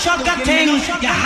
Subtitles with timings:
[0.00, 1.19] sugar thing.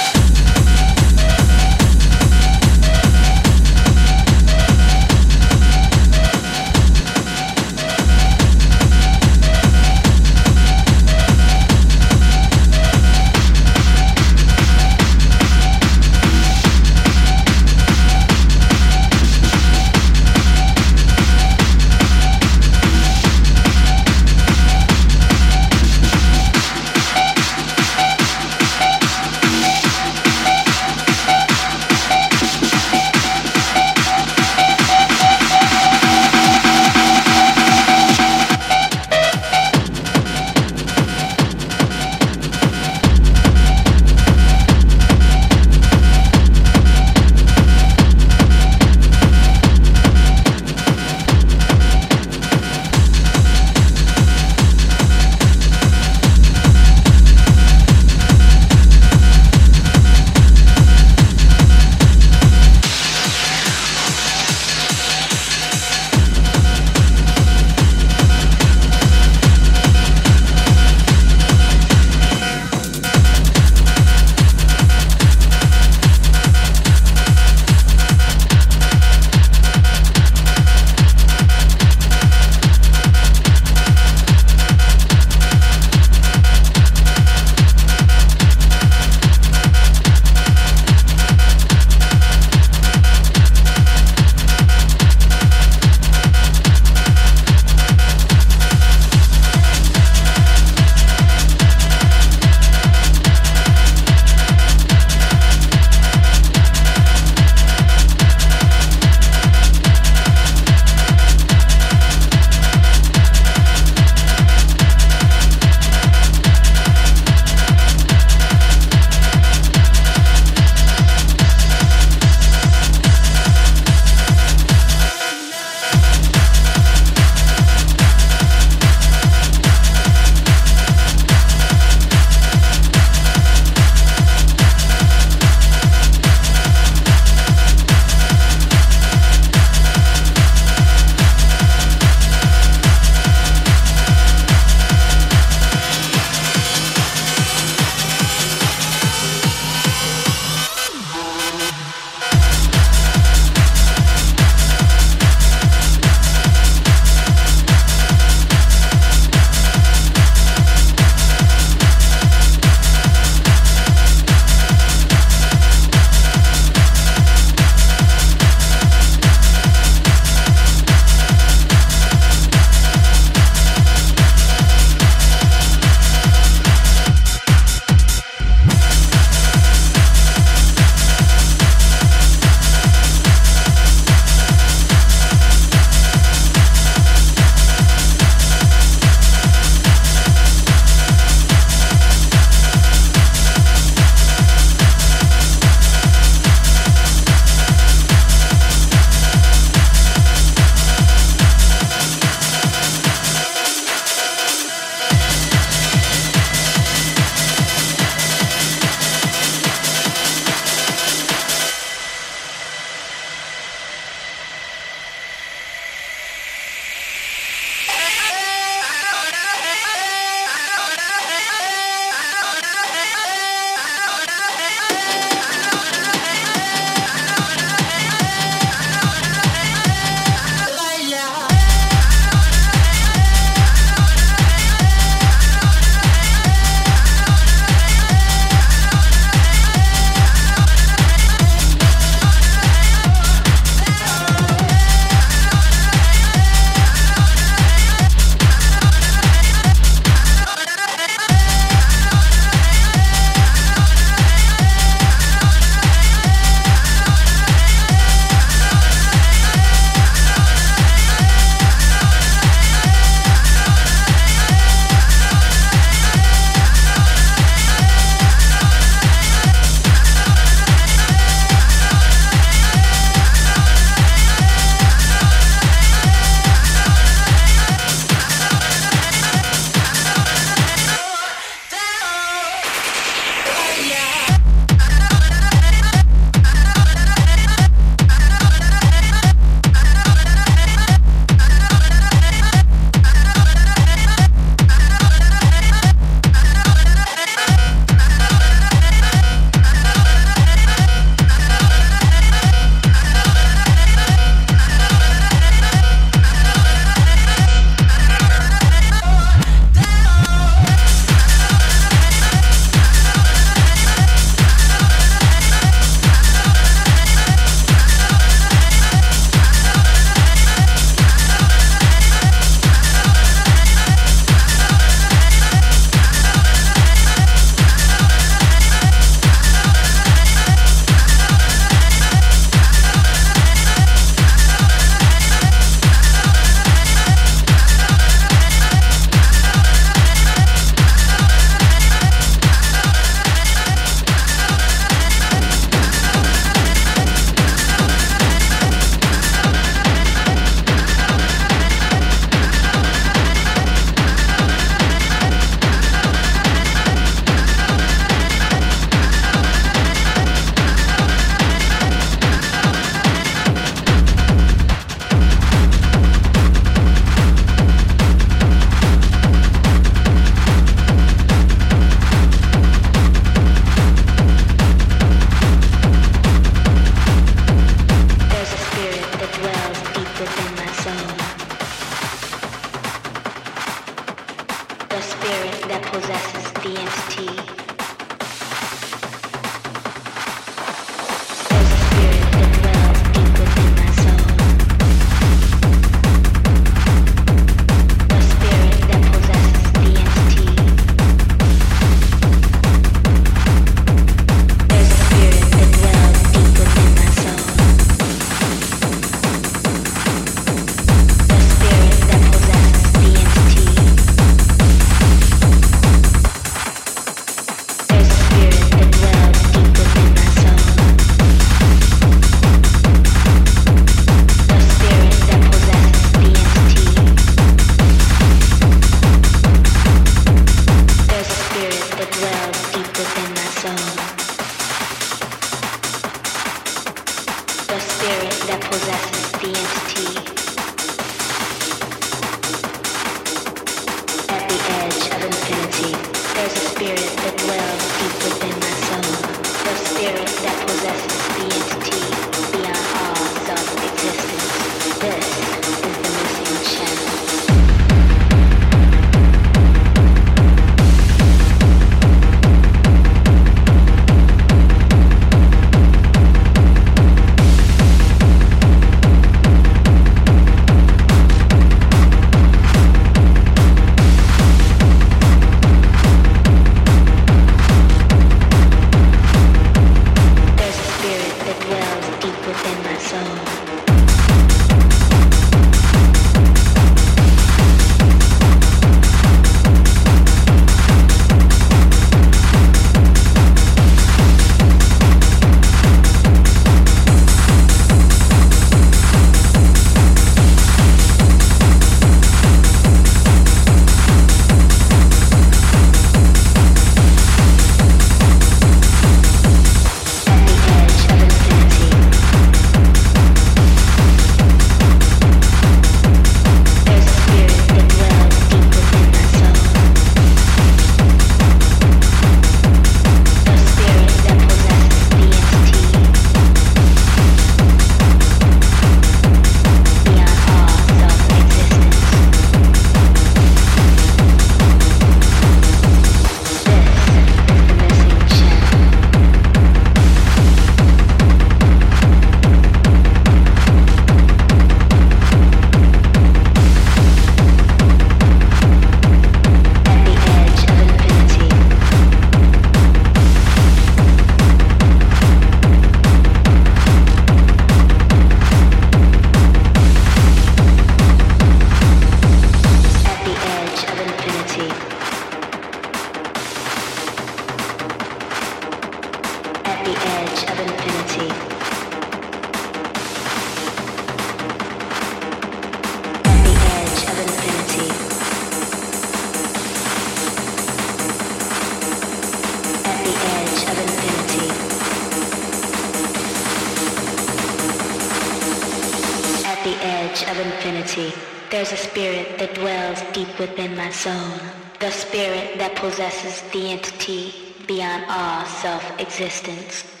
[592.61, 594.37] dwells deep within my soul,
[594.79, 597.33] the spirit that possesses the entity
[597.65, 600.00] beyond all self-existence.